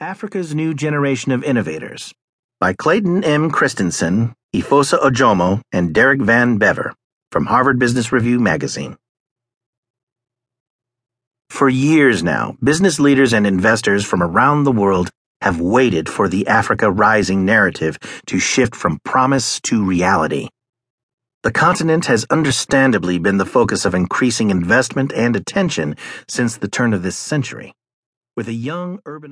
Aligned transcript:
Africa's 0.00 0.54
New 0.54 0.74
Generation 0.74 1.32
of 1.32 1.42
Innovators 1.42 2.14
by 2.60 2.72
Clayton 2.72 3.24
M. 3.24 3.50
Christensen, 3.50 4.32
Efosa 4.54 4.96
Ojomo, 5.00 5.60
and 5.72 5.92
Derek 5.92 6.20
Van 6.20 6.56
Bever 6.56 6.94
from 7.32 7.46
Harvard 7.46 7.80
Business 7.80 8.12
Review 8.12 8.38
magazine. 8.38 8.96
For 11.50 11.68
years 11.68 12.22
now, 12.22 12.56
business 12.62 13.00
leaders 13.00 13.32
and 13.32 13.44
investors 13.44 14.04
from 14.04 14.22
around 14.22 14.62
the 14.62 14.70
world 14.70 15.10
have 15.40 15.60
waited 15.60 16.08
for 16.08 16.28
the 16.28 16.46
Africa 16.46 16.92
Rising 16.92 17.44
narrative 17.44 17.98
to 18.26 18.38
shift 18.38 18.76
from 18.76 19.00
promise 19.04 19.60
to 19.62 19.84
reality. 19.84 20.48
The 21.42 21.50
continent 21.50 22.06
has 22.06 22.24
understandably 22.30 23.18
been 23.18 23.38
the 23.38 23.44
focus 23.44 23.84
of 23.84 23.96
increasing 23.96 24.50
investment 24.50 25.12
and 25.12 25.34
attention 25.34 25.96
since 26.28 26.56
the 26.56 26.68
turn 26.68 26.94
of 26.94 27.02
this 27.02 27.16
century. 27.16 27.74
With 28.38 28.46
a 28.46 28.52
young 28.52 29.00
urban 29.04 29.26